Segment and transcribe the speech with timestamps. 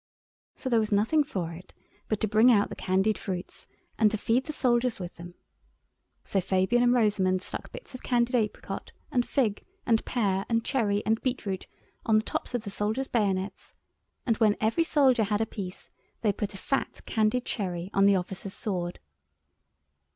[0.55, 1.75] So there was nothing for it
[2.07, 3.67] but to bring out the candied fruits,
[3.99, 5.35] and to feed the soldiers with them.
[6.23, 11.05] So Fabian and Rosamund stuck bits of candied apricot and fig and pear and cherry
[11.05, 11.67] and beetroot
[12.03, 13.75] on the tops of the soldiers' bayonets,
[14.25, 15.91] and when every soldier had a piece
[16.21, 18.97] they put a fat candied cherry on the officer's sword.